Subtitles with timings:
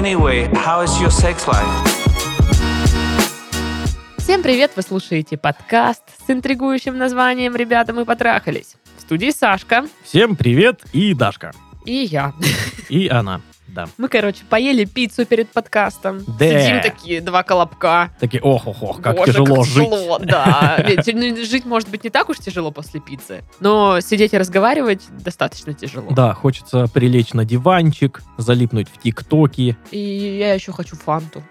[0.00, 1.68] Anyway, how is your sex life?
[4.16, 4.70] Всем привет!
[4.74, 8.76] Вы слушаете подкаст с интригующим названием «Ребята, мы потрахались».
[8.96, 11.52] В студии Сашка Всем привет и Дашка.
[11.84, 12.32] и я.
[12.88, 13.42] И она.
[13.74, 13.88] Да.
[13.98, 16.20] Мы, короче, поели пиццу перед подкастом.
[16.38, 16.60] Да.
[16.60, 18.10] Сидим такие, два колобка.
[18.18, 19.74] Такие, ох, ох, ох, как Боже, тяжело как жить.
[19.74, 20.84] тяжело, да.
[21.50, 26.10] Жить может быть не так уж тяжело после пиццы, но сидеть и разговаривать достаточно тяжело.
[26.10, 29.76] Да, хочется прилечь на диванчик, залипнуть в ТикТоке.
[29.90, 31.42] И я еще хочу фанту.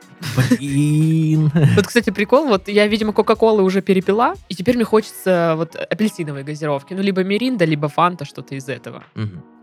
[0.57, 1.51] Блин.
[1.75, 6.43] Вот, кстати, прикол, вот я, видимо, Кока-Колы уже перепила, и теперь мне хочется вот апельсиновой
[6.43, 6.93] газировки.
[6.93, 9.03] Ну, либо Миринда, либо Фанта, что-то из этого.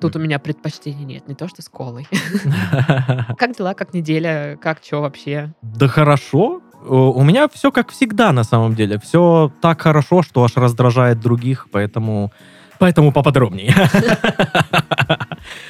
[0.01, 2.07] Тут у меня предпочтений нет, не то что с колой.
[3.39, 5.53] Как дела, как неделя, как что вообще?
[5.63, 6.61] Да хорошо.
[6.83, 8.99] Э, У меня все как всегда на самом деле.
[8.99, 12.33] Все так хорошо, что аж раздражает других, поэтому...
[12.79, 13.75] Поэтому поподробнее.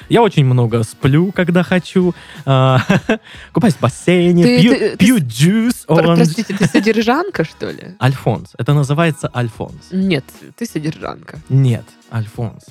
[0.09, 2.15] Я очень много сплю, когда хочу.
[2.45, 2.81] а,
[3.53, 5.75] Купаюсь в бассейне, пью, ты- ты пью с- джус.
[5.87, 6.19] Про- оранж.
[6.19, 7.95] Простите, ты содержанка, что ли?
[8.01, 8.53] Альфонс.
[8.57, 9.89] Это называется Альфонс.
[9.91, 10.25] Нет,
[10.57, 11.39] ты содержанка.
[11.49, 12.65] Нет, Альфонс.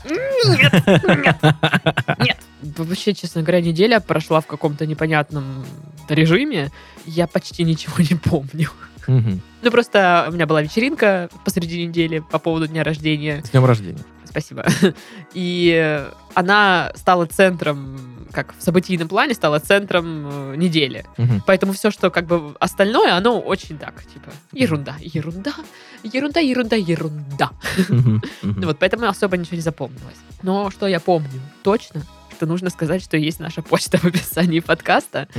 [2.19, 2.37] Нет.
[2.77, 5.65] Вообще, честно говоря, неделя прошла в каком-то непонятном
[6.09, 6.71] режиме.
[7.05, 8.69] Я почти ничего не помню.
[9.07, 9.41] Мгм.
[9.61, 13.41] Ну, просто у меня была вечеринка посреди недели по поводу дня рождения.
[13.43, 14.03] С днем рождения.
[14.25, 14.65] Спасибо.
[15.33, 21.05] И она стала центром, как в событийном плане, стала центром э, недели.
[21.17, 21.41] Мгм.
[21.47, 25.53] Поэтому все, что как бы остальное, оно очень так, типа, ерунда, ерунда,
[26.03, 27.51] ерунда, ерунда, ерунда.
[27.87, 28.21] Мгм.
[28.41, 30.17] Ну вот, поэтому особо ничего не запомнилось.
[30.43, 32.03] Но что я помню точно,
[32.35, 35.27] что нужно сказать, что есть наша почта в описании подкаста,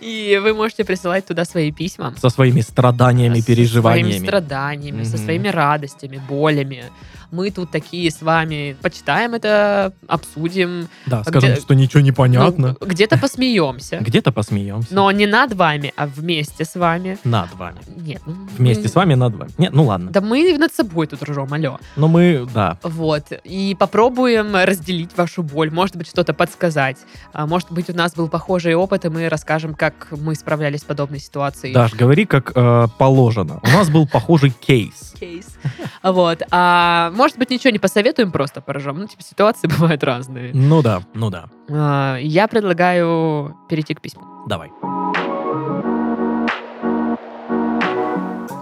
[0.00, 2.14] и вы можете присылать туда свои письма.
[2.20, 4.26] Со своими страданиями, Со своими переживаниями.
[4.26, 6.84] страданиями, со своими радостями, болями.
[7.30, 10.88] Мы тут такие с вами почитаем это, обсудим.
[11.06, 12.76] Да, А скажем, где- что ничего не понятно.
[12.80, 13.96] ну, где-то посмеемся.
[14.00, 14.94] Где-то посмеемся.
[14.94, 17.18] Но не над вами, а вместе с вами.
[17.24, 17.78] Над вами.
[17.96, 18.22] Нет.
[18.24, 19.50] ну, Вместе с вами над вами.
[19.58, 20.12] Нет, ну ладно.
[20.12, 21.80] Да мы над собой тут ржем, алло.
[21.96, 22.78] Но мы, да.
[22.84, 23.24] Вот.
[23.42, 25.72] И попробуем разделить вашу боль.
[25.74, 26.98] Может быть, что-то подсказать.
[27.32, 30.84] А может быть, у нас был похожий опыт, и мы расскажем, как мы справлялись с
[30.84, 31.74] подобной ситуацией.
[31.74, 33.58] Даш, говори как э, положено.
[33.62, 35.14] У нас был похожий кейс.
[35.20, 35.58] Кейс.
[36.02, 36.42] Вот.
[36.52, 38.98] А может быть, ничего не посоветуем, просто поржем.
[39.00, 40.52] Ну, типа, ситуации бывают разные.
[40.54, 41.46] Ну да, ну да.
[41.68, 44.22] А, Я предлагаю перейти к письму.
[44.46, 44.70] Давай.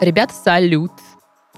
[0.00, 0.92] Ребята, салют.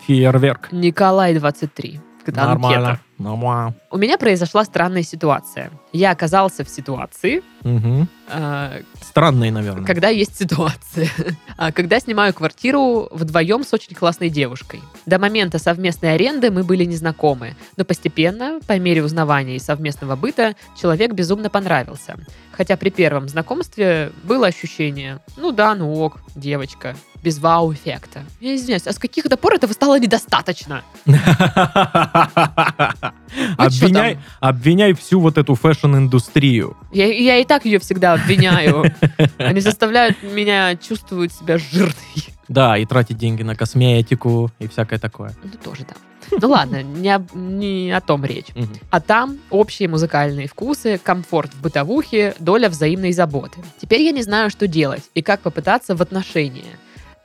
[0.06, 0.72] Фейерверк.
[0.72, 2.00] Николай 23.
[2.25, 3.00] Когда Нормально.
[3.19, 3.75] Нормально.
[3.94, 5.71] У меня произошла странная ситуация.
[5.93, 8.09] Я оказался в ситуации, Мгм.
[8.28, 9.87] а, Странный, наверное.
[9.87, 11.09] когда есть ситуация.
[11.56, 14.83] А, Когда снимаю квартиру вдвоем с очень классной девушкой.
[15.06, 20.56] До момента совместной аренды мы были незнакомы, но постепенно, по мере узнавания и совместного быта,
[20.77, 22.16] человек безумно понравился.
[22.50, 28.25] Хотя при первом знакомстве было ощущение, ну да, ну ок, девочка, без вау-эффекта.
[28.41, 30.83] Я извиняюсь, а с каких-то пор этого стало недостаточно?
[33.84, 34.22] Обвиняй, там?
[34.41, 36.77] обвиняй всю вот эту фэшн-индустрию.
[36.93, 38.84] Я, я и так ее всегда обвиняю.
[39.39, 41.95] Они заставляют меня чувствовать себя жирной.
[42.49, 45.33] Да, и тратить деньги на косметику и всякое такое.
[45.43, 45.95] Ну, тоже да.
[46.41, 48.47] Ну ладно, не, об- не о том речь.
[48.55, 48.78] Мгм.
[48.91, 53.61] А там общие музыкальные вкусы, комфорт в бытовухе, доля взаимной заботы.
[53.81, 56.65] Теперь я не знаю, что делать и как попытаться в отношения.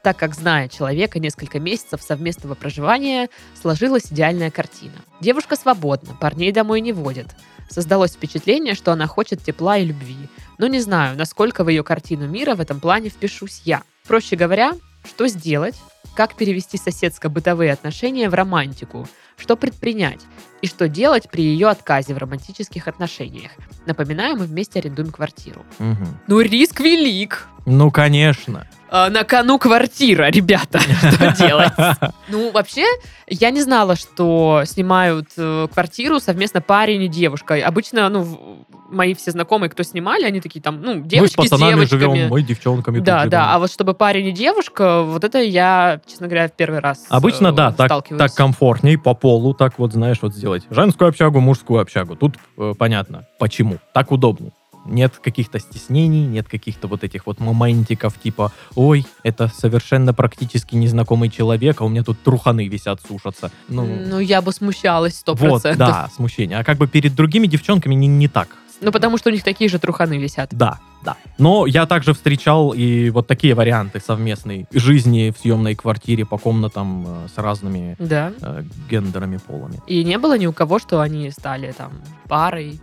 [0.02, 3.30] Так как, зная человека несколько месяцев совместного проживания,
[3.62, 4.96] сложилась идеальная картина.
[5.20, 7.28] Девушка свободна, парней домой не водит.
[7.70, 10.18] Создалось впечатление, что она хочет тепла и любви.
[10.58, 13.84] Но не знаю, насколько в ее картину мира в этом плане впишусь я.
[14.08, 14.74] Проще говоря,
[15.06, 15.76] что сделать,
[16.16, 19.08] как перевести соседско-бытовые отношения в романтику,
[19.38, 20.22] что предпринять
[20.62, 23.52] и что делать при ее отказе в романтических отношениях.
[23.86, 25.64] Напоминаю, мы вместе арендуем квартиру.
[25.78, 26.20] Мгм.
[26.28, 27.48] Ну, риск велик.
[27.66, 28.68] Ну, конечно.
[28.92, 30.80] А, на кону квартира, ребята.
[31.12, 31.74] Что делать?
[32.32, 32.86] Ну, вообще,
[33.28, 37.56] я не знала, что снимают э, квартиру совместно парень и девушка.
[37.56, 41.50] Обычно, ну, мои все знакомые, кто снимали, они такие там, ну, Мы с девочки с
[41.50, 42.00] пацанами девочками.
[42.00, 46.02] живем, мы с девчонками Да, да, а вот чтобы парень и девушка, вот это я,
[46.06, 49.94] честно говоря, в первый раз Обычно, э, да, так, так комфортней по полу, так вот,
[49.94, 50.64] знаешь, вот сделать.
[50.70, 52.16] Женскую общагу, мужскую общагу.
[52.16, 53.80] Тут э, понятно, почему.
[53.92, 54.52] Так удобнее.
[54.90, 61.30] Нет каких-то стеснений, нет каких-то вот этих вот моментиков типа «Ой, это совершенно практически незнакомый
[61.30, 63.52] человек, а у меня тут труханы висят, сушатся».
[63.68, 65.78] Ну, Ну, я бы смущалась сто вот, процентов.
[65.88, 66.58] да, смущение.
[66.60, 68.50] А как бы перед другими девчонками не, не так.
[68.82, 70.50] Ну, потому что у них такие же труханы висят.
[70.54, 71.18] Да, да.
[71.38, 77.06] Но я также встречал и вот такие варианты совместной жизни в съемной квартире по комнатам
[77.06, 78.32] э, с разными Да.
[78.42, 79.82] э, гендерами, полами.
[79.86, 81.92] И не было ни у кого, что они стали там
[82.30, 82.80] парой,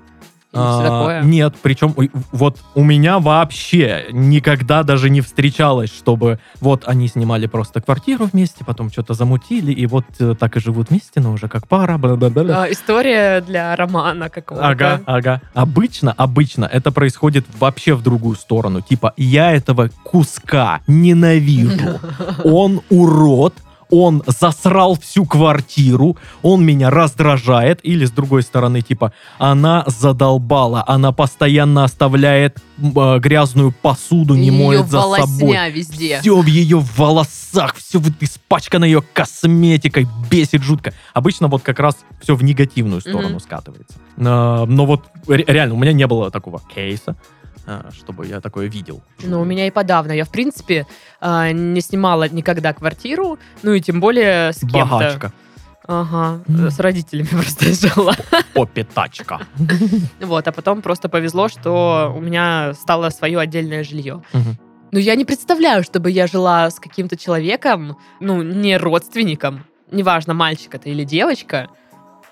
[0.53, 1.23] А, такое?
[1.23, 1.95] Нет, причем
[2.33, 8.65] вот у меня вообще никогда даже не встречалось, чтобы вот они снимали просто квартиру вместе,
[8.65, 11.99] потом что-то замутили, и вот э, так и живут вместе, но уже как пара.
[11.99, 14.69] А, история для романа какого-то.
[14.69, 15.43] Ага, ага.
[15.55, 18.81] Обычно, обычно это происходит вообще в другую сторону.
[18.81, 22.01] Типа, я этого куска ненавижу.
[22.45, 23.55] Он урод,
[23.91, 27.81] он засрал всю квартиру, он меня раздражает.
[27.83, 34.65] Или с другой стороны, типа, она задолбала, она постоянно оставляет э, грязную посуду, не Её
[34.65, 35.71] моет за собой.
[35.71, 36.19] везде.
[36.21, 40.93] Все в ее волосах, все вот испачкано ее косметикой, бесит жутко.
[41.15, 43.41] Обычно вот как раз все в негативную сторону Мгм.
[43.41, 43.99] скатывается.
[44.19, 47.17] А, Но вот ре- реально, у меня не было такого кейса,
[47.93, 49.03] чтобы я такое видел.
[49.23, 50.13] Ну, у меня и подавно.
[50.13, 50.87] Я, в принципе,
[51.21, 54.87] а, не снимала никогда квартиру, ну и тем более с кем-то.
[54.87, 55.33] Богачка.
[55.89, 56.71] Ага, М.
[56.71, 58.15] с родителями просто жила.
[58.55, 59.41] Опитачка.
[60.21, 64.23] Вот, а потом просто повезло, что у меня стало свое отдельное жилье.
[64.33, 64.59] Мгм.
[64.93, 70.75] Но я не представляю, чтобы я жила с каким-то человеком, ну, не родственником, неважно, мальчик
[70.75, 71.69] это или девочка,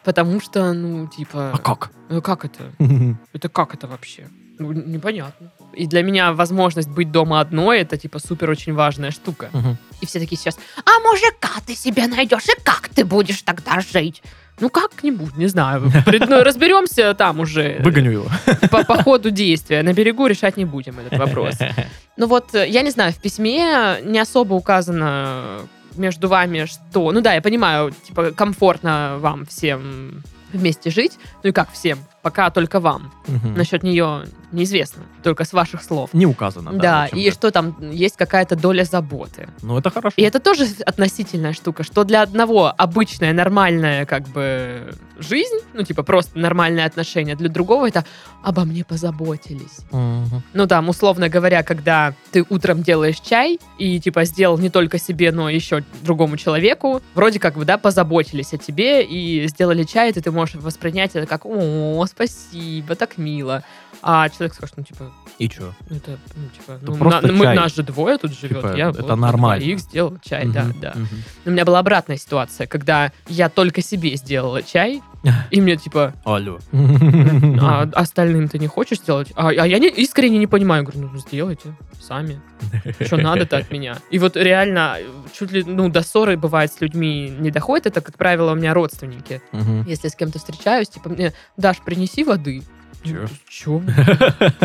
[0.05, 1.51] потому что, ну, типа...
[1.53, 1.91] А как?
[2.09, 2.73] Ну, как это?
[3.33, 4.29] Это как это вообще?
[4.59, 5.51] Ну, непонятно.
[5.73, 9.51] И для меня возможность быть дома одной, это, типа, супер очень важная штука.
[9.53, 9.77] Мгм.
[10.01, 14.23] И все такие сейчас, а мужика ты себе найдешь, и как ты будешь тогда жить?
[14.61, 15.91] Ну, как-нибудь, не знаю.
[16.07, 17.79] Ну, разберемся там уже.
[17.81, 18.27] Выгоню его.
[18.71, 19.83] По, по ходу действия.
[19.83, 21.57] На берегу решать не будем этот вопрос.
[22.17, 25.63] Ну вот, э, я не знаю, в письме не особо указано
[25.97, 27.11] между вами, что...
[27.11, 30.23] Ну да, я понимаю, типа, комфортно вам всем
[30.53, 31.19] вместе жить.
[31.43, 31.99] Ну и как всем?
[32.25, 33.13] Пока только вам.
[33.29, 33.55] Мгм.
[33.55, 36.11] Насчет нее неизвестно, только с ваших слов.
[36.15, 36.73] Не указано.
[36.73, 37.31] Да, Да, и общем-то.
[37.33, 39.49] что там есть какая-то доля заботы.
[39.63, 40.15] Ну, это хорошо.
[40.17, 46.03] И это тоже относительная штука, что для одного обычная, нормальная, как бы, жизнь, ну, типа,
[46.03, 48.05] просто нормальные отношения, для другого это
[48.43, 49.81] обо мне позаботились.
[49.91, 50.43] Мгм.
[50.55, 55.31] Ну, там, условно говоря, когда ты утром делаешь чай и, типа, сделал не только себе,
[55.33, 60.13] но еще другому человеку, вроде как бы, да, позаботились о тебе и сделали чай, и
[60.13, 63.63] ты можешь воспринять это как, о, спасибо, так мило.
[64.07, 67.45] А человек скажет, ну, типа, И ну, это, ну, типа, Это ну, просто на- мы-
[67.47, 67.57] чай.
[67.57, 69.65] нас же двое тут живет, Типа, я это вот нормально.
[69.65, 70.93] двоих сделал чай, да, Мгм, да.
[70.95, 71.09] мгм.
[71.47, 75.01] У меня была обратная ситуация, когда я только себе сделала чай,
[75.51, 76.59] и мне типа, Алло.
[77.61, 79.33] а остальным ты не хочешь сделать?
[79.37, 80.85] А, а я не, искренне не понимаю.
[80.85, 82.43] Говорю, ну сделайте сами.
[83.01, 83.97] Что надо-то от меня?
[84.11, 84.99] И вот реально,
[85.33, 87.87] чуть ли, ну, до ссоры бывает с людьми не доходит.
[87.87, 89.41] Это, как правило, у меня родственники.
[89.53, 89.85] Мгм.
[89.87, 92.63] Если с кем-то встречаюсь, типа, мне, Даш, принеси воды.
[93.05, 93.27] Чё?
[93.49, 93.81] Че?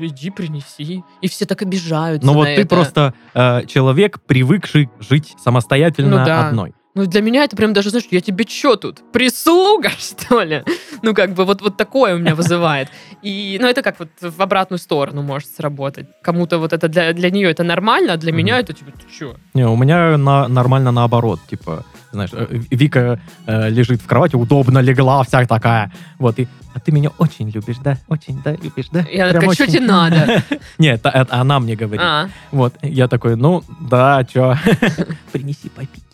[0.00, 1.02] Иди принеси.
[1.20, 2.68] И все так обижаются Но на вот ты это.
[2.68, 6.48] просто э, человек, привыкший жить самостоятельно Ну да.
[6.48, 6.74] одной.
[6.94, 10.62] Ну, для меня это прям даже, знаешь, я тебе что тут, прислуга, что ли?
[11.02, 12.88] Ну, как бы вот, вот такое у меня вызывает.
[13.22, 16.06] И, ну, это как вот в обратную сторону может сработать.
[16.22, 18.38] Кому-то вот это для, для нее это нормально, а для Мгм.
[18.38, 19.36] меня это типа, ты что?
[19.54, 24.80] Не, у меня на- нормально наоборот, типа, знаешь, э, Вика э, лежит в кровати, удобно
[24.80, 27.96] легла, вся такая, вот, и, а ты меня очень любишь, да?
[28.08, 29.00] Очень, да, любишь, да?
[29.00, 29.72] Она Прям такая, что очень».
[29.72, 30.42] тебе надо?
[30.78, 32.02] Нет, это, это она мне говорит.
[32.04, 34.56] А, Вот, я такой, ну, да, чё?
[35.32, 36.04] Принеси попить.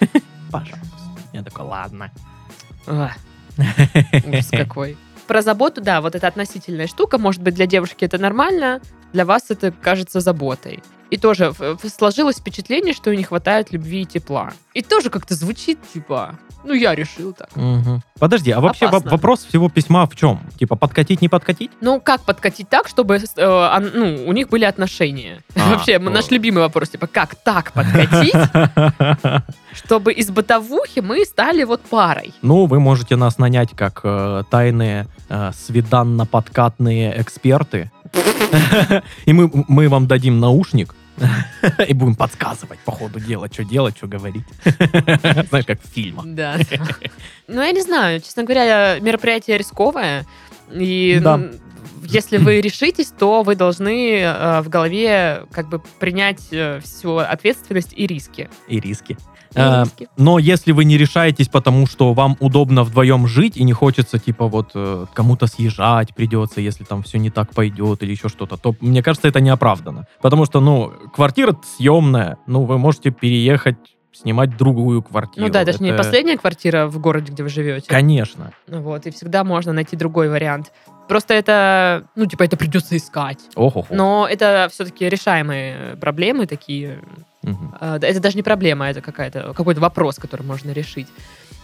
[0.50, 0.84] Пожалуйста.
[1.32, 2.10] Я такой, ладно.
[2.86, 4.96] ужас какой.
[5.26, 7.18] Про заботу, да, вот это относительная штука.
[7.18, 8.80] Может быть, для девушки это нормально,
[9.12, 10.82] для вас это кажется заботой.
[11.10, 11.54] И тоже
[11.96, 14.52] сложилось впечатление, что не хватает любви и тепла.
[14.74, 17.54] И тоже как-то звучит, типа, ну, я решил так.
[17.54, 18.02] Мгм.
[18.18, 19.10] Подожди, а вообще Опасно.
[19.10, 20.40] во- вопрос всего письма в чем?
[20.58, 21.70] Типа, подкатить, не подкатить?
[21.80, 25.42] Ну, как подкатить так, чтобы э, ну, у них были отношения?
[25.54, 26.10] А, Вообще, ну.
[26.10, 28.34] наш любимый вопрос, типа, как так подкатить,
[29.74, 32.32] чтобы из бытовухи мы стали вот парой?
[32.42, 37.90] Ну, вы можете нас нанять как э, тайные э, свиданно-подкатные эксперты.
[39.26, 40.94] И мы, мы вам дадим наушник
[41.88, 44.44] и будем подсказывать по ходу дела, что делать, что говорить.
[44.64, 46.24] Знаешь, как в фильмах.
[46.26, 46.56] Да.
[47.46, 50.26] Ну, я не знаю, честно говоря, мероприятие рисковое.
[50.72, 51.40] И Да.
[52.02, 57.92] если вы решитесь, то вы должны э, в голове как бы принять э, всю ответственность
[57.94, 58.50] и риски.
[58.68, 59.16] И риски.
[59.54, 59.84] Э.
[60.16, 64.48] Но если вы не решаетесь, потому что вам удобно вдвоем жить и не хочется, типа,
[64.48, 68.74] вот э, кому-то съезжать придется, если там все не так пойдет или еще что-то, то,
[68.80, 70.06] мне кажется, это неоправданно.
[70.20, 73.76] Потому что, ну, квартира съемная, ну, вы можете переехать,
[74.14, 75.46] снимать другую квартиру.
[75.46, 77.86] Ну да, это же не последняя квартира в городе, где вы живете.
[77.88, 78.52] Конечно.
[78.66, 80.72] Ну Вот, и всегда можно найти другой вариант.
[81.08, 83.38] Просто это, ну, типа, это придется искать.
[83.56, 87.00] Ох, Но это все-таки решаемые проблемы такие.
[87.42, 91.08] Да, Это даже не проблема, это какая-то, какой-то вопрос, который можно решить.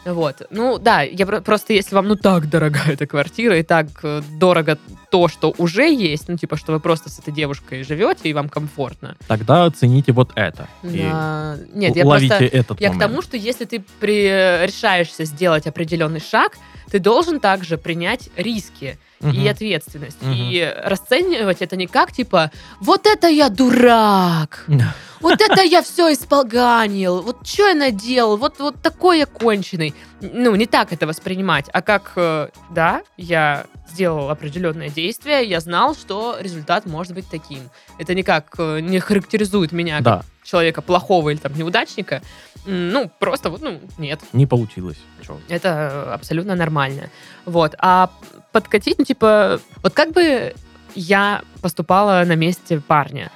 [0.04, 0.42] Вот.
[0.50, 4.22] Ну, да, я про- просто, если вам, ну, так дорога эта квартира, и так э,
[4.38, 4.78] дорого
[5.10, 8.48] то, что уже есть, ну, типа, что вы просто с этой девушкой живете, и вам
[8.48, 9.16] комфортно.
[9.26, 10.68] Тогда оцените вот это.
[10.82, 11.56] И Да.
[11.74, 12.56] Нет, я ловите просто...
[12.56, 13.10] этот Я к момент.
[13.10, 16.56] тому, что если ты при- решаешься сделать определенный шаг,
[16.90, 19.48] ты должен также принять риски и Мгм.
[19.48, 20.16] ответственность.
[20.22, 20.32] Мгм.
[20.34, 22.50] И расценивать это не как, типа,
[22.80, 24.64] вот это я дурак,
[25.20, 29.94] вот это я все исполганил, вот что я наделал, вот, вот такой я конченый.
[30.20, 35.94] Ну, не так это воспринимать, а как, э, да, я сделал определенное действие, я знал,
[35.94, 37.70] что результат может быть таким.
[37.98, 42.22] Это никак э, не характеризует меня как Да, человека плохого или там неудачника.
[42.66, 44.20] Ну, просто вот, ну, нет.
[44.32, 44.98] не получилось.
[45.26, 45.38] Чё?
[45.48, 47.08] Это абсолютно нормально.
[47.46, 47.74] Вот.
[47.78, 48.10] А
[48.52, 50.54] подкатить, ну, типа, вот как бы
[50.94, 53.30] я поступала на месте парня?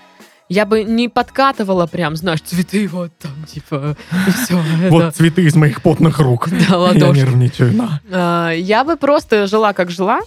[0.55, 3.97] Я бы не подкатывала прям, знаешь, цветы вот там, типа,
[4.29, 4.63] и все.
[4.89, 6.49] Вот цветы из моих потных рук.
[6.51, 7.19] Да, Я ладошки.
[7.21, 8.01] нервничаю, на.
[8.13, 10.21] А, Я бы просто жила как жила.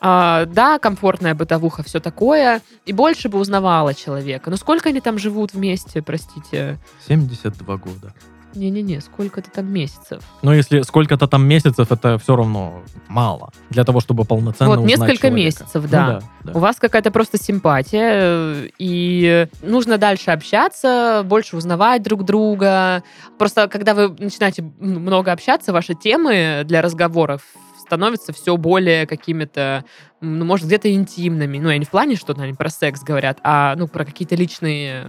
[0.00, 2.62] А, Да, комфортная бытовуха, все такое.
[2.84, 4.50] И больше бы узнавала человека.
[4.50, 6.78] Ну, сколько они там живут вместе, простите?
[7.06, 8.12] 72 года.
[8.54, 10.22] Не-не-не, сколько-то там месяцев.
[10.42, 13.50] Но если сколько-то там месяцев, это все равно мало.
[13.70, 15.36] Для того, чтобы полноценно Вот, узнать несколько человека.
[15.36, 16.20] месяцев, Ну да.
[16.44, 16.52] да.
[16.52, 23.02] У вас какая-то просто симпатия, и нужно дальше общаться, больше узнавать друг друга.
[23.38, 27.42] Просто когда вы начинаете много общаться, ваши темы для разговоров
[27.80, 29.84] становятся все более какими-то,
[30.24, 31.58] ну, может, где-то интимными.
[31.58, 35.06] Ну, я не в плане, что они про секс говорят, а, ну, про какие-то личные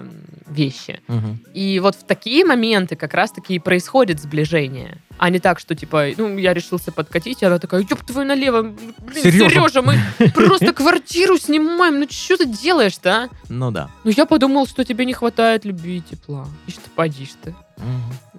[0.48, 1.02] вещи.
[1.08, 1.40] Мгм.
[1.54, 4.98] И вот в такие моменты как раз-таки и происходит сближение.
[5.18, 8.62] А не так, что, типа, ну, я решился подкатить, и она такая, ёб твою налево,
[8.64, 9.50] блин, Серёжа.
[9.50, 9.98] Сережа, мы
[10.34, 13.30] просто квартиру снимаем, ну что ты делаешь-то, а?
[13.48, 13.90] Ну да.
[14.04, 16.48] Ну, я подумал, что тебе не хватает любви и тепла.
[16.68, 17.56] И что подишь ты.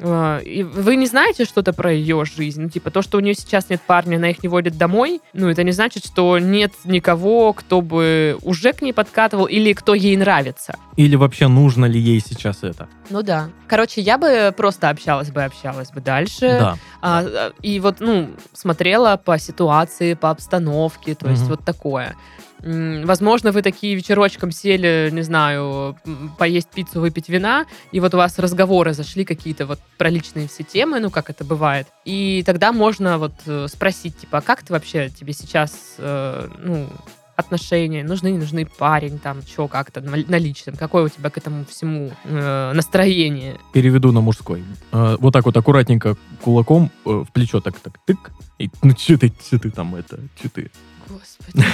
[0.00, 2.62] А, И вы не знаете что-то про ее жизнь?
[2.62, 5.48] Ну, типа, то, что у нее сейчас нет парня, она их не водит домой, ну,
[5.48, 10.16] это не значит, что нет никого, кто бы уже к ней подкатывал или кто ей
[10.16, 10.74] нравится.
[10.96, 12.88] Или вообще нужно ли ей сейчас это?
[13.10, 13.50] Ну да.
[13.68, 16.56] Короче, я бы просто общалась бы, общалась бы дальше.
[16.58, 16.78] Да.
[17.00, 21.50] А, а, и вот, ну, смотрела по ситуации, по обстановке, то есть Мгм.
[21.50, 22.16] вот такое.
[22.62, 25.96] Возможно, вы такие вечерочком сели, не знаю,
[26.38, 30.62] поесть пиццу, выпить вина, и вот у вас разговоры зашли какие-то вот про личные все
[30.64, 31.86] темы, ну, как это бывает.
[32.04, 36.88] И тогда можно вот э, спросить, типа, а как ты вообще, тебе сейчас, э, ну,
[37.36, 41.64] отношения, нужны, не нужны парень, там, что как-то на, личном, какое у тебя к этому
[41.66, 43.56] всему э, настроение?
[43.72, 44.64] Переведу на мужской.
[44.92, 48.30] Э, Вот так вот аккуратненько кулаком э, в плечо так так тык.
[48.58, 50.70] И, ну че ты, че ты там это, че ты?
[51.08, 51.64] Господи.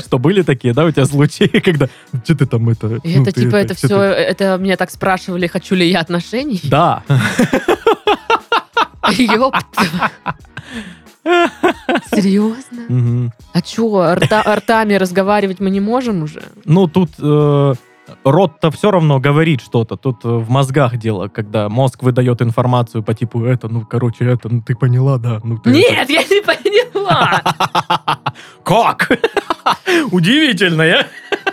[0.00, 1.88] Что, были такие, да, у тебя случаи, когда,
[2.26, 3.00] че ты там это?
[3.02, 6.60] И ну, это типа, это все, ты?» это меня так спрашивали, хочу ли я отношений?
[6.64, 7.02] Да.
[9.10, 10.10] Ёпта.
[12.14, 13.32] Серьезно?
[13.54, 13.60] А
[14.14, 16.42] рта- ртами разговаривать мы не можем уже?
[16.64, 17.74] Ну, тут э,
[18.24, 19.96] рот-то все равно говорит что-то.
[19.96, 24.48] Тут э, в мозгах дело, когда мозг выдает информацию по типу это, ну, короче, это,
[24.48, 25.40] ну, ты поняла, да?
[25.42, 27.42] Ну, ты Нет, я не поняла.
[27.44, 28.32] это».
[28.64, 29.10] Как?
[30.10, 31.06] Удивительно, я.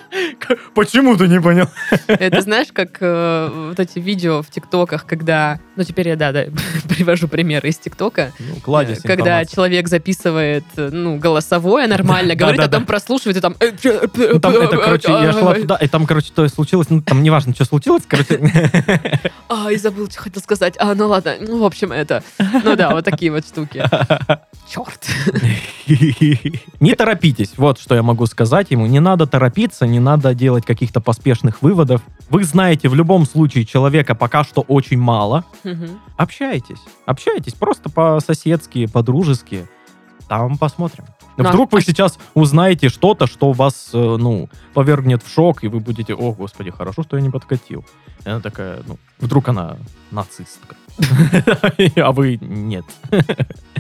[0.76, 1.68] Почему ты не понял?
[2.08, 5.60] Это знаешь, как э, вот эти видео в ТикТоках, когда...
[5.76, 6.46] Ну, теперь я, да, да,
[6.90, 8.32] привожу примеры из ТикТока.
[8.40, 9.56] Ну, кладезь Когда информации.
[9.56, 12.88] человек записывает, э, ну, голосовое нормально, Да, говорит, да, а там да.
[12.88, 13.56] прослушивает, и там...
[13.60, 15.88] э, э, э, Ну, там э, это, э, короче, э, я шла э, туда, и
[15.88, 18.40] там, короче, то случилось, ну, там неважно, что случилось, короче.
[19.50, 20.76] А, и забыл, что хотел сказать.
[20.80, 21.36] А, ну ладно.
[21.40, 22.24] Ну, в общем, это...
[22.64, 23.84] Ну да, вот такие вот штуки.
[24.72, 25.08] Черт.
[26.80, 28.86] Не торопитесь, вот что я могу сказать ему.
[28.86, 32.02] Не надо торопиться, не надо делать каких-то поспешных выводов.
[32.30, 35.46] Вы знаете в любом случае человека пока что очень мало.
[36.18, 39.68] Общайтесь, общайтесь просто по-соседски, по-дружески.
[40.28, 41.06] Там посмотрим.
[41.38, 45.70] Ну, Вдруг а- вы сейчас узнаете что-то, что вас, э, ну, повергнет в шок, и
[45.70, 47.86] вы будете, о, господи, хорошо, что я не подкатил.
[48.26, 49.78] И она такая, ну, вдруг она
[50.12, 50.76] нацистка.
[51.96, 52.84] А вы нет.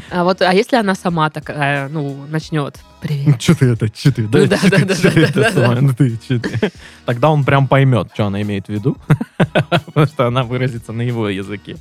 [0.09, 2.79] А вот, а если она сама такая, ну, начнет?
[3.01, 3.39] Привет.
[3.39, 5.81] Че ты это, че ты, Ну да, чё да, ты, да, да, да, да.
[5.81, 6.71] Ну ты, чё ты?
[7.05, 8.97] Тогда он прям поймет, что она имеет в виду,
[9.37, 11.77] потому что она выразится на его языке.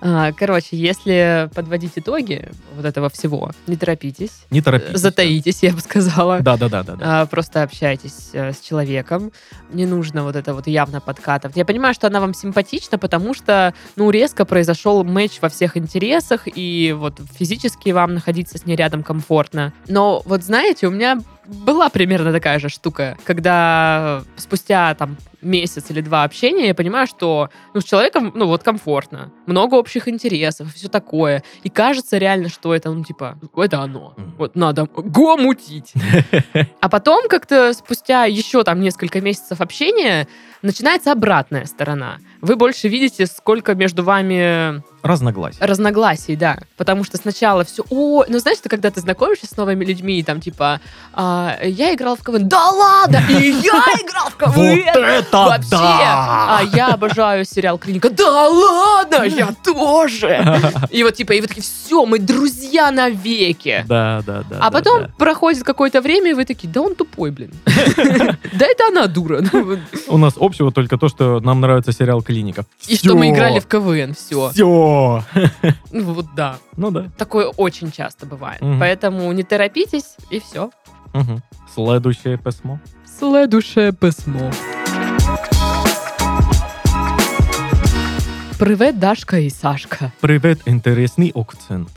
[0.00, 4.46] А, Короче, если подводить итоги вот этого всего, не торопитесь.
[4.50, 4.98] Не торопитесь.
[4.98, 6.40] Затаитесь, я бы сказала.
[6.40, 7.20] Да, да, да, да, да.
[7.22, 9.30] А, Просто общайтесь э, с человеком.
[9.72, 11.56] Не нужно вот это вот явно подкатывать.
[11.56, 16.42] Я понимаю, что она вам симпатична, потому что, ну, резко произошел матч во всех интересах,
[16.46, 19.65] и вот физически вам находиться с ней рядом комфортно.
[19.88, 26.00] Но вот знаете, у меня была примерно такая же штука, когда спустя там месяц или
[26.00, 30.88] два общения я понимаю, что ну, с человеком, ну, вот комфортно, много общих интересов, все
[30.88, 31.42] такое.
[31.62, 34.14] И кажется реально, что это, ну, типа, это оно.
[34.38, 35.92] Вот надо го мутить.
[36.80, 40.28] А потом как-то спустя еще там несколько месяцев общения
[40.62, 42.18] начинается обратная сторона.
[42.40, 45.64] Вы больше видите, сколько между вами Разногласия.
[45.64, 46.58] разногласий, да.
[46.76, 50.40] Потому что сначала все, о, ну знаешь, ты когда ты знакомишься с новыми людьми, там
[50.40, 50.80] типа,
[51.12, 54.88] а, я играл в КВН, да ладно, и я играл в КВН.
[54.88, 58.10] это Вообще, а я обожаю сериал Клиника.
[58.10, 60.60] Да ладно, я тоже.
[60.90, 63.84] И вот типа, и вы такие, все, мы друзья навеки.
[63.86, 64.56] Да, да, да.
[64.58, 65.10] А да, потом да.
[65.18, 67.52] проходит какое-то время, и вы такие, да он тупой, блин.
[68.52, 69.42] Да это она дура.
[69.52, 69.78] Вот.
[70.08, 72.64] У нас общего только то, что нам нравится сериал «Клиника».
[72.86, 74.50] И что мы играли в КВН, все.
[74.50, 75.24] Все.
[75.90, 76.58] Ну вот да.
[76.76, 77.06] Ну да.
[77.18, 78.60] Такое очень часто бывает.
[78.60, 80.70] Поэтому не торопитесь, и все.
[81.16, 81.42] Мгм.
[81.74, 82.78] Следующее письмо.
[83.18, 84.50] Следующее письмо.
[88.58, 90.12] Привет, Дашка и Сашка.
[90.20, 91.88] Привет, интересный акцент.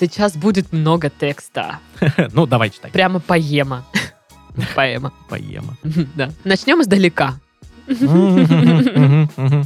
[0.00, 1.78] Сейчас будет много текста.
[2.32, 2.90] Ну, давай читай.
[2.90, 3.84] Прямо поэма.
[4.74, 5.12] Поэма.
[5.28, 5.76] Поема.
[6.16, 6.30] Да.
[6.42, 7.34] Начнем издалека.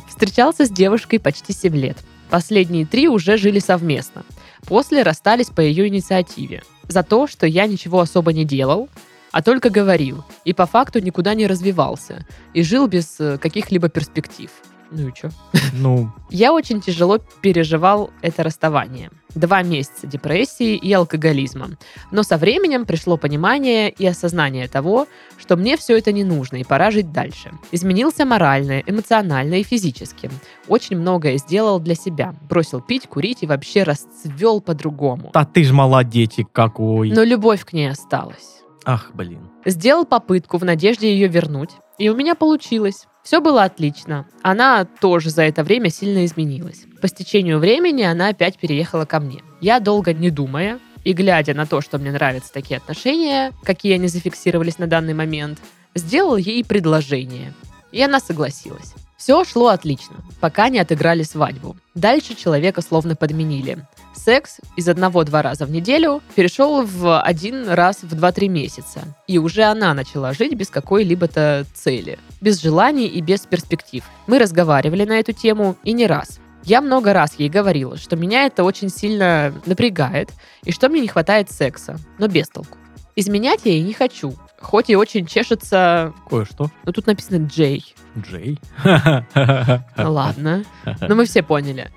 [0.09, 1.97] Встречался с девушкой почти 7 лет.
[2.29, 4.23] Последние три уже жили совместно.
[4.67, 6.63] После расстались по ее инициативе.
[6.89, 8.89] За то, что я ничего особо не делал,
[9.33, 10.25] а только говорил.
[10.45, 12.27] И по факту никуда не развивался.
[12.55, 14.51] И жил без э, каких-либо перспектив.
[14.91, 15.31] Ну и чё?
[15.73, 19.11] Ну, Я очень тяжело переживал это расставание.
[19.35, 21.71] Два месяца депрессии и алкоголизма.
[22.11, 25.07] Но со временем пришло понимание и осознание того,
[25.39, 27.51] что мне все это не нужно и пора жить дальше.
[27.71, 30.31] Изменился морально, эмоционально и физически.
[30.69, 32.35] Очень многое сделал для себя.
[32.49, 35.31] Бросил пить, курить и вообще расцвел по-другому.
[35.33, 37.11] да ты ж молодечек какой.
[37.11, 38.63] Но любовь к ней осталась.
[38.85, 39.49] Ах, блин.
[39.65, 43.07] Сделал попытку в надежде ее вернуть, и у меня получилось.
[43.23, 44.27] Все было отлично.
[44.43, 46.85] Она тоже за это время сильно изменилась.
[47.01, 49.41] По стечению времени она опять переехала ко мне.
[49.61, 54.09] Я долго не думая и глядя на то, что мне нравятся такие отношения, какие они
[54.09, 55.59] зафиксировались на данный момент,
[55.95, 57.53] сделал ей предложение.
[57.93, 58.95] И она согласилась.
[59.23, 61.77] Все шло отлично, пока не отыграли свадьбу.
[61.95, 63.87] Дальше человека словно подменили.
[64.17, 69.03] Секс из одного-два раза в неделю перешел в один раз в 2-3 месяца.
[69.29, 74.03] И уже она начала жить без какой-либо-то цели, без желаний и без перспектив.
[74.27, 76.41] Мы разговаривали на эту тему и не раз.
[76.65, 80.31] Я много раз ей говорила, что меня это очень сильно напрягает
[80.65, 82.77] и что мне не хватает секса, но без толку.
[83.15, 86.71] Изменять я ей не хочу, хоть и очень чешется, Кое-что.
[86.85, 87.95] но тут написано Джей.
[88.17, 88.59] Джей.
[88.85, 90.65] Ну ладно,
[91.01, 91.91] но мы все поняли.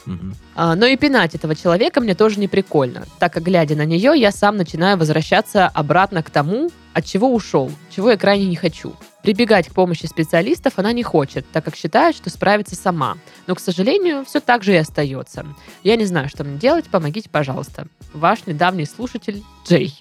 [0.56, 4.14] А, Но и пинать этого человека мне тоже не прикольно, так как, глядя на нее,
[4.16, 8.94] я сам начинаю возвращаться обратно к тому, от чего ушел, чего я крайне не хочу.
[9.22, 13.18] Прибегать к помощи специалистов она не хочет, так как считает, что справится сама.
[13.48, 15.46] Но, к сожалению, все так же и остается.
[15.84, 17.88] Я не знаю, что мне делать, помогите, пожалуйста.
[18.14, 19.94] Ваш недавний слушатель Джей.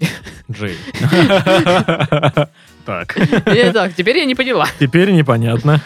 [0.51, 0.77] Джей.
[2.85, 3.17] Так.
[3.47, 4.67] Итак, теперь я не поняла.
[4.79, 5.81] Теперь непонятно.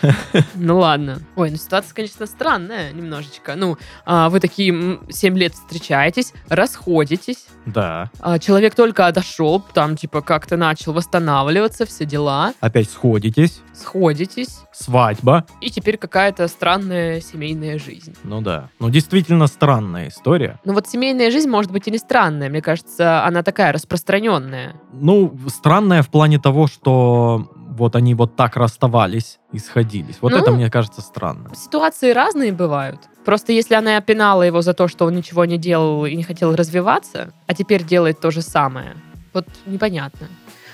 [0.57, 1.21] Ну ладно.
[1.37, 3.55] Ой, ну ситуация, конечно, странная немножечко.
[3.55, 8.11] Ну, а, вы такие 7 лет встречаетесь, расходитесь, Да.
[8.19, 13.61] а, человек только отошел, там, типа, как-то начал восстанавливаться, все дела, Опять сходитесь.
[13.73, 15.47] сходитесь, Свадьба.
[15.61, 18.17] и теперь какая-то странная семейная жизнь.
[18.25, 18.71] Ну да.
[18.81, 20.59] Ну, действительно странная история.
[20.65, 24.75] Ну вот семейная жизнь может быть и не странная, мне кажется, она такая распространенная.
[24.93, 30.19] Ну, странная в плане того, что вот они вот так расставались и сходились.
[30.21, 31.55] Вот Ну, это, мне кажется, странно.
[31.55, 33.01] Ситуации разные бывают.
[33.25, 36.55] Просто если она опинала его за то, что он ничего не делал и не хотел
[36.57, 38.97] развиваться, а теперь делает то же самое,
[39.33, 40.29] вот непонятно.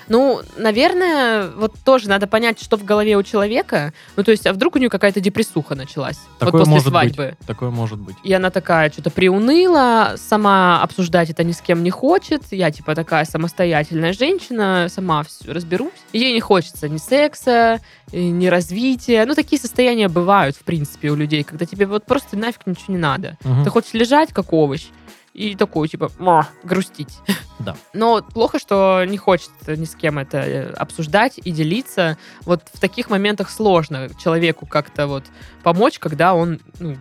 [0.07, 3.93] Ну, наверное, вот тоже надо понять, что в голове у человека.
[4.15, 7.35] Ну, то есть, а вдруг у нее какая-то депрессуха началась Такое вот после свадьбы.
[7.37, 7.47] быть.
[7.47, 8.15] Такое может быть.
[8.23, 12.43] И она такая что-то приуныла, сама обсуждать это ни с кем не хочет.
[12.51, 15.91] Я типа такая самостоятельная женщина, сама все разберусь.
[16.13, 17.79] Ей не хочется ни секса,
[18.11, 19.25] ни развития.
[19.25, 22.99] Ну, такие состояния бывают, в принципе, у людей, когда тебе вот просто нафиг ничего не
[22.99, 23.37] надо.
[23.43, 23.63] Мгм.
[23.63, 24.87] Ты хочешь лежать, как овощ,
[25.35, 26.09] и такой, типа,
[26.63, 27.19] грустить.
[27.59, 27.75] Да.
[27.93, 32.17] Но плохо, что не хочется ни с кем это э, обсуждать и делиться.
[32.45, 35.23] Вот в таких моментах сложно человеку как-то вот
[35.63, 36.95] помочь, когда он ну,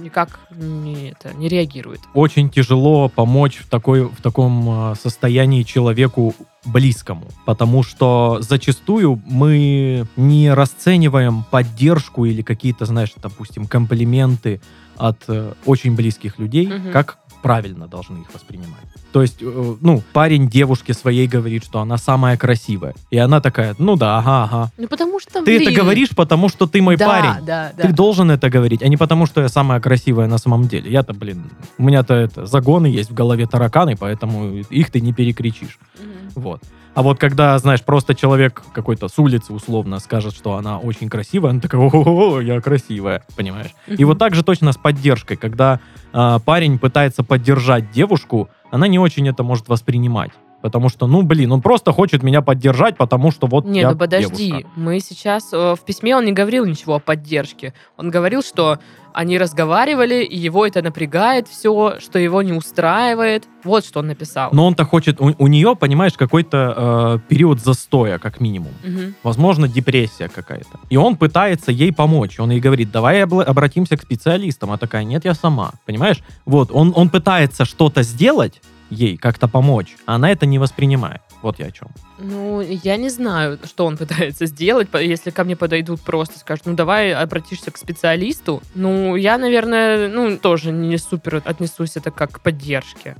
[0.00, 2.00] никак не, это, не реагирует.
[2.14, 10.06] Очень тяжело помочь в, такой, в таком э, состоянии человеку близкому, потому что зачастую мы
[10.16, 14.60] не расцениваем поддержку или какие-то, знаешь, допустим, комплименты
[14.96, 16.92] от э, очень близких людей Мгм.
[16.92, 18.84] как правильно должны их воспринимать.
[19.12, 22.94] То есть, э, ну, парень девушке своей говорит, что она самая красивая.
[23.10, 24.70] И она такая, ну да, ага, ага.
[24.76, 27.44] Ну, потому что, Ты блин, это говоришь, потому что ты мой да, парень.
[27.44, 30.68] Да, да, Ты должен это говорить, а не потому, что я самая красивая на самом
[30.68, 30.90] деле.
[30.90, 35.78] Я-то, блин, у меня-то это загоны есть в голове тараканы, поэтому их ты не перекричишь.
[35.98, 36.42] Мгм.
[36.42, 36.62] Вот.
[36.98, 41.50] А вот когда, знаешь, просто человек какой-то с улицы условно скажет, что она очень красивая,
[41.50, 43.72] она такая, о, я красивая, понимаешь?
[43.86, 44.06] И Мгм.
[44.06, 45.78] вот так же точно с поддержкой, когда
[46.12, 50.32] а, парень пытается поддержать девушку, она не очень это может воспринимать.
[50.60, 53.98] Потому что, ну, блин, он просто хочет меня поддержать, потому что вот Не, я ну
[53.98, 54.68] подожди, девушка.
[54.74, 57.74] мы сейчас э, в письме он не говорил ничего о поддержке.
[57.96, 58.78] Он говорил, что
[59.12, 63.48] они разговаривали, и его это напрягает все, что его не устраивает.
[63.64, 64.50] Вот что он написал.
[64.52, 68.72] Но он-то хочет, у, у нее, понимаешь, какой-то э, период застоя, как минимум.
[68.84, 69.14] Мгм.
[69.22, 70.78] Возможно, депрессия какая-то.
[70.90, 72.38] И он пытается ей помочь.
[72.40, 74.72] Он ей говорит, давай обратимся к специалистам.
[74.72, 75.72] А такая, нет, я сама.
[75.86, 76.18] Понимаешь?
[76.46, 81.20] Вот, он, он пытается что-то сделать ей, как-то помочь, а она это не воспринимает.
[81.42, 81.88] Вот я о чем.
[82.18, 86.74] Ну, я не знаю, что он пытается сделать, если ко мне подойдут просто скажут, ну,
[86.74, 88.60] давай обратишься к специалисту.
[88.74, 93.16] Ну, я, наверное, ну, тоже не супер отнесусь это как к поддержке.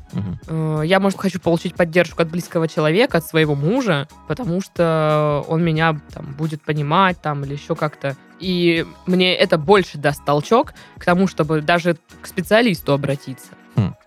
[0.49, 5.63] Э, Я, может, хочу получить поддержку от близкого человека, от своего мужа, потому что он
[5.63, 8.17] меня там будет понимать там или еще как-то.
[8.41, 13.49] И мне это больше даст толчок к тому, чтобы даже к специалисту обратиться.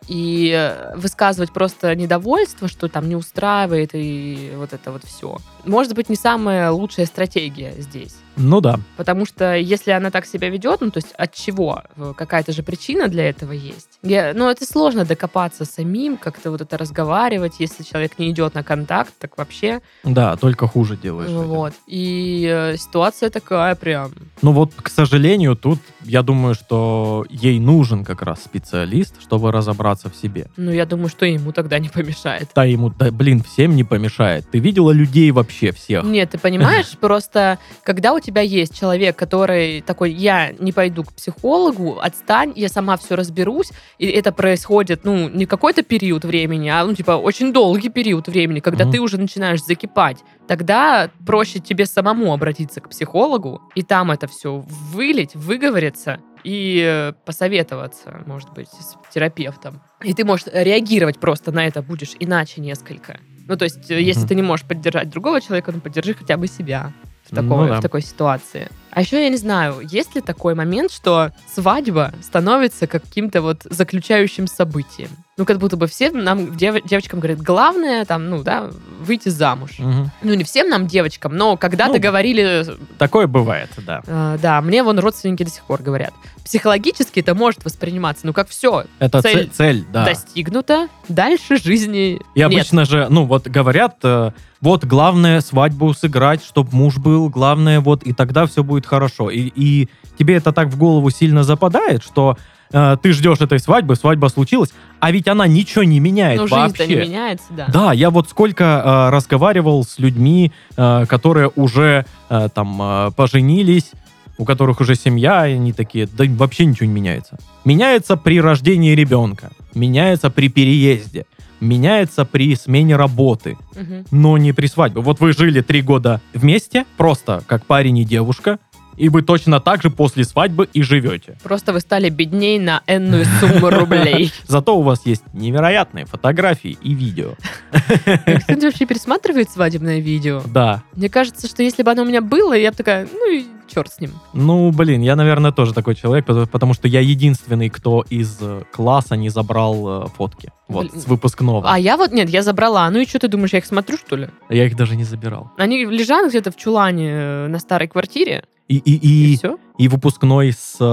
[0.08, 5.38] И э, высказывать просто недовольство, что там не устраивает, и вот это вот все.
[5.66, 8.16] Может быть, не самая лучшая стратегия здесь.
[8.38, 8.80] Ну да.
[8.98, 11.84] Потому что если она так себя ведет, ну то есть от чего?
[11.98, 14.00] Э, Какая-то же причина для этого есть.
[14.04, 18.64] Я, ну это сложно докопаться самим, как-то вот это разговаривать, если человек не идет на
[18.64, 19.82] контакт, так вообще.
[20.04, 21.30] Да, только хуже делаешь.
[21.30, 21.44] этим.
[21.44, 21.74] Вот.
[21.88, 24.12] И э, ситуация такая прям.
[24.42, 30.10] Ну вот, к сожалению, тут я думаю, что ей нужен как раз специалист, чтобы разобраться
[30.10, 30.48] в себе.
[30.58, 32.50] Ну я думаю, что ему тогда не помешает.
[32.56, 34.50] Да ему, да, блин, всем не помешает.
[34.52, 36.04] Ты видела людей вообще всех?
[36.04, 41.14] Нет, ты понимаешь, просто когда у тебя есть человек, который такой, я не пойду к
[41.14, 46.86] психологу, отстань, я сама все разберусь, и это происходит, ну, не какой-то период времени, а,
[46.86, 48.94] ну, типа, очень долгий период времени, когда Мгм.
[48.94, 54.64] ты уже начинаешь закипать, тогда проще тебе самому обратиться к психологу, и там это все
[54.94, 59.82] вылить, выговориться, и э, посоветоваться, может быть, с терапевтом.
[60.04, 63.20] И ты можешь реагировать просто на это будешь иначе несколько.
[63.48, 66.48] Ну, то есть, э, если ты не можешь поддержать другого человека, ну, поддержи хотя бы
[66.48, 66.94] себя
[67.32, 67.78] в Ну такой, да.
[67.78, 68.70] в такой ситуации.
[68.92, 74.48] А еще я не знаю, есть ли такой момент, что свадьба становится каким-то вот заключающим
[74.48, 75.10] событием.
[75.38, 79.72] Ну, как будто бы всем нам, дев- девочкам говорят, главное, там, ну, да, выйти замуж.
[79.80, 80.12] Мгм.
[80.22, 82.66] Ну, не всем нам, девочкам, но когда-то Ну, говорили,
[82.98, 84.02] Такое бывает, да.
[84.06, 86.14] э, да, мне вон родственники до сих пор говорят.
[86.44, 90.04] Психологически это может восприниматься, ну, как все, Это Цель цель, да.
[90.06, 92.48] достигнуто, дальше жизни И нет.
[92.48, 98.04] обычно же, ну вот говорят, э, вот главное свадьбу сыграть, чтобы муж был, главное вот,
[98.04, 99.30] и тогда все будет хорошо.
[99.30, 99.88] И, и
[100.20, 102.38] тебе это так в голову сильно западает, что
[102.72, 106.88] э, ты ждешь этой свадьбы, свадьба случилась, а ведь она ничего не меняет Ну, вообще.
[106.88, 107.66] не меняется, да.
[107.68, 113.92] Да, я вот сколько э, разговаривал с людьми, э, которые уже э, там э, поженились,
[114.38, 117.38] у которых уже семья, и они такие, да вообще ничего не меняется.
[117.66, 121.26] Меняется при рождении ребенка, меняется при переезде,
[121.60, 124.06] меняется при смене работы, Мгм.
[124.10, 125.02] но не при свадьбе.
[125.02, 128.58] Вот вы жили три года вместе, просто как парень и девушка,
[128.98, 131.38] и вы точно так же после свадьбы и живете.
[131.44, 134.32] Просто вы стали бедней на энную сумму рублей.
[134.48, 137.36] Зато у вас есть невероятные фотографии и видео.
[137.72, 140.42] Кто-то вообще пересматривает свадебное видео?
[140.46, 143.46] Да, Мне кажется, что если бы оно у меня было, я бы такая, ну и
[143.74, 144.12] черт с ним.
[144.34, 149.16] Ну, блин, я, наверное, тоже такой человек, потому- что я единственный, кто из э, класса
[149.16, 150.52] не забрал э, фотки.
[150.68, 151.02] Вот, Блин.
[151.02, 151.70] с выпускного.
[151.70, 152.90] А я вот, нет, я забрала.
[152.90, 154.30] Ну и что ты думаешь, я их смотрю, что ли?
[154.50, 155.52] Я их даже не забирал.
[155.58, 159.58] Они лежат где-то в чулане э, на старой квартире, И, и, и, и, все.
[159.78, 160.84] и выпускной с э,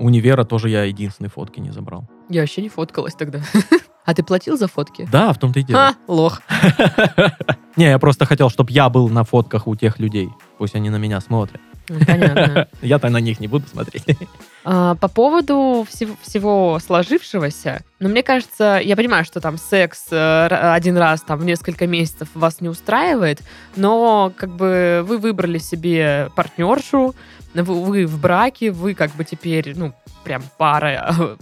[0.00, 2.08] универа тоже я единственный фотки не забрал.
[2.30, 3.40] Я вообще не фоткалась тогда.
[4.04, 5.08] А ты платил за фотки?
[5.12, 5.90] Да, в том-то и дело.
[5.90, 6.42] А, лох.
[7.76, 10.28] Не, я просто хотел, чтобы я был на фотках у тех людей.
[10.58, 11.60] Пусть они на меня смотрят.
[11.88, 12.68] Ну, Понятно.
[12.82, 14.04] Я-то на них не буду смотреть.
[14.64, 20.46] А, По поводу всего, всего сложившегося, ну, мне кажется, я понимаю, что там секс э,
[20.46, 23.40] один раз там в несколько месяцев вас не устраивает,
[23.74, 27.16] но как бы вы выбрали себе партнершу,
[27.54, 31.12] вы, вы в браке, вы как бы теперь, ну, прям пара,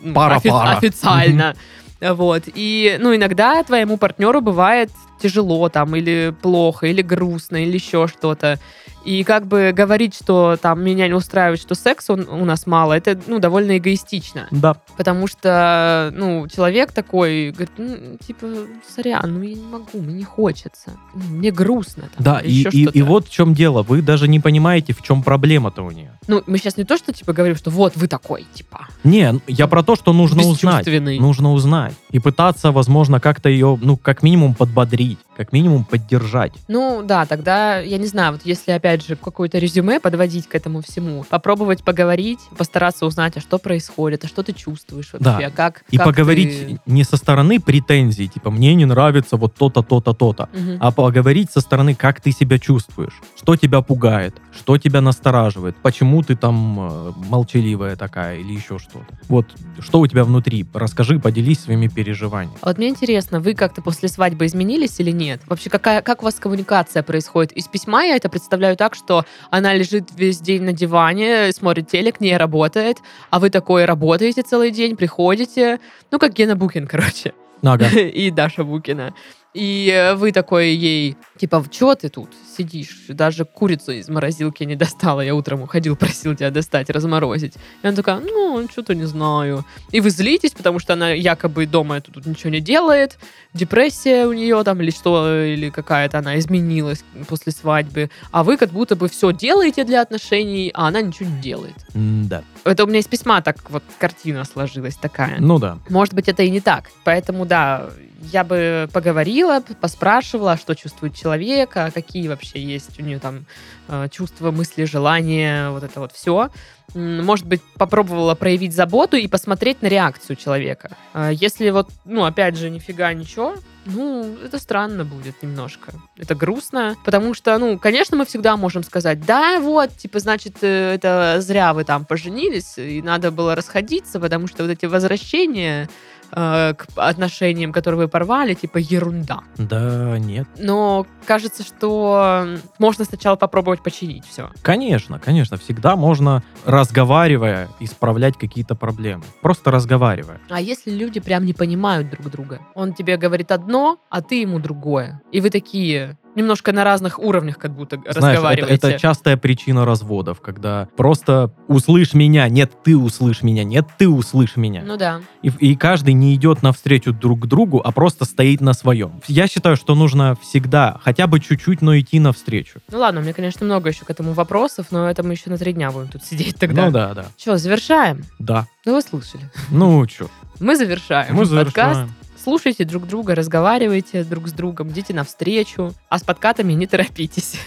[0.00, 0.76] ну, Пара-пара.
[0.76, 1.56] официально.
[2.00, 2.42] Вот.
[2.54, 8.58] И, ну, иногда твоему партнеру бывает тяжело там, или плохо, или грустно, или еще что-то.
[9.06, 13.16] И как бы говорить, что там меня не устраивает, что секса у нас мало, это,
[13.28, 14.48] ну, довольно эгоистично.
[14.50, 14.78] Да.
[14.96, 18.46] Потому что, ну, человек такой говорит, ну, типа,
[18.88, 20.90] сорян, ну, я не могу, мне не хочется.
[21.14, 22.10] Ну, Мне грустно.
[22.16, 23.84] Там, Да, и, и, и вот в чем дело.
[23.84, 26.18] Вы даже не понимаете, в чем проблема-то у нее.
[26.26, 29.40] Ну, мы сейчас не то, что, типа, говорим, что вот вы такой, типа, Не, ну,
[29.46, 30.84] я про то, что нужно узнать.
[31.20, 31.94] Нужно узнать.
[32.10, 35.05] И пытаться, возможно, как-то ее, ну, как минимум подбодрить,
[35.36, 36.52] как минимум поддержать.
[36.68, 40.80] Ну, да, тогда, я не знаю, вот если, опять же, какое-то резюме подводить к этому
[40.82, 45.50] всему, попробовать поговорить, постараться узнать, а что происходит, а что ты чувствуешь вообще, Да.
[45.50, 49.82] как И как поговорить ты- не со стороны претензий, типа, мне не нравится вот то-то,
[49.82, 50.78] то-то, то-то, Мгм.
[50.80, 56.22] а поговорить со стороны, как ты себя чувствуешь, что тебя пугает, что тебя настораживает, почему
[56.22, 59.06] ты там э, молчаливая такая или еще что-то.
[59.28, 59.46] Вот,
[59.80, 62.56] что у тебя внутри, расскажи, поделись своими переживаниями.
[62.62, 65.40] А Вот мне интересно, вы как-то после свадьбы изменились или нет?
[65.46, 67.52] Вообще, какая, как у вас коммуникация происходит?
[67.52, 72.20] Из письма я это представляю так, что она лежит весь день на диване, смотрит телек,
[72.20, 72.98] не работает,
[73.30, 75.80] а вы такой работаете целый день, приходите,
[76.10, 77.32] ну, как Гена Букин, короче,
[77.62, 77.86] Ага.
[77.98, 79.14] и Даша Букина.
[79.56, 83.06] И э, вы такой ей, типа, чего ты тут сидишь?
[83.08, 85.22] Даже курицу из морозилки не достала.
[85.22, 87.54] Я утром уходил, просил тебя достать, разморозить.
[87.82, 89.64] И она такая, ну, что-то не знаю.
[89.92, 93.18] И вы злитесь, потому что она якобы дома тут ничего не делает.
[93.54, 98.10] Депрессия у нее там или что, или какая-то она изменилась после свадьбы.
[98.32, 101.76] А вы как будто бы все делаете для отношений, а она ничего не делает.
[101.94, 102.44] Да.
[102.64, 105.36] Это у меня из письма так вот картина сложилась такая.
[105.38, 105.78] Ну да.
[105.88, 106.90] Может быть, это и не так.
[107.04, 107.88] Поэтому, да,
[108.32, 113.46] я бы поговорила, п- поспрашивала, что чувствует человек, а какие вообще есть у нее там
[113.88, 116.50] э, чувства, мысли, желания, вот это вот все.
[116.94, 120.96] Может быть, попробовала проявить заботу и посмотреть на реакцию человека.
[121.12, 123.54] А Если вот, ну, опять же, нифига ничего,
[123.86, 125.92] ну, это странно будет немножко.
[126.16, 130.94] Это грустно, потому что, ну, конечно, мы всегда можем сказать, да, вот, типа, значит, э,
[130.94, 135.88] это зря вы там поженились, и надо было расходиться, потому что вот эти возвращения
[136.32, 139.40] э, к отношениям, которые вы порвали, типа, ерунда.
[139.56, 140.46] Да, нет.
[140.58, 144.50] Но кажется, что можно сначала попробовать починить все.
[144.62, 149.24] Конечно, конечно, всегда можно, разговаривая, исправлять какие-то проблемы.
[149.42, 150.40] Просто разговаривая.
[150.48, 152.60] А если люди прям не понимают друг друга?
[152.74, 155.20] Он тебе говорит одно, а ты ему другое.
[155.32, 158.74] И вы такие немножко на разных уровнях как будто Знаешь, это, разговариваете.
[158.74, 164.56] это частая причина разводов, когда просто услышь меня, нет, ты услышь меня, нет, ты услышь
[164.56, 164.82] меня.
[164.84, 165.20] Ну да.
[165.42, 169.20] И, и каждый не идет навстречу друг к другу, а просто стоит на своем.
[169.26, 172.80] Я считаю, что нужно всегда хотя бы чуть-чуть, но идти навстречу.
[172.90, 175.58] Ну ладно, у меня, конечно, много еще к этому вопросов, но это мы еще на
[175.58, 176.86] три дня будем тут сидеть тогда.
[176.86, 177.26] Ну да, да.
[177.38, 178.24] Что, завершаем?
[178.38, 178.66] Да.
[178.84, 179.50] Ну вы слушали.
[179.70, 180.28] Ну что,
[180.60, 181.34] Мы завершаем.
[181.34, 182.00] мы подкаст.
[182.46, 185.92] Слушайте друг друга, разговаривайте друг с другом, идите навстречу.
[186.08, 187.58] А с подкатами не торопитесь.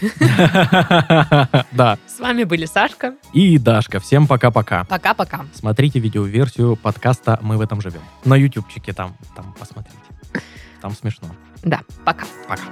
[1.72, 1.98] Да.
[2.06, 3.14] С вами были Сашка.
[3.34, 4.00] И Дашка.
[4.00, 4.84] Всем пока-пока.
[4.84, 5.44] Пока-пока.
[5.52, 8.00] Смотрите видеоверсию подкаста «Мы в этом живем».
[8.24, 9.98] На ютубчике там, там посмотрите.
[10.80, 11.28] Там смешно.
[11.62, 12.24] Да, пока.
[12.48, 12.62] Пока.